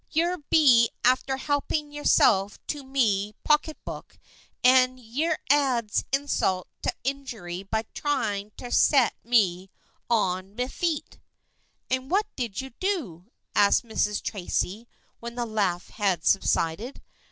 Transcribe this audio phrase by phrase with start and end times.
[0.09, 4.17] Yer be after helpin' yerself to me pocketbook
[4.63, 9.69] and yer adds insult ter injury by try in' ter set me
[10.09, 11.19] on me feet.'
[11.91, 14.23] ""And what did you do?" asked Mrs.
[14.23, 14.87] Tracy,
[15.19, 17.03] when the laugh had subsided.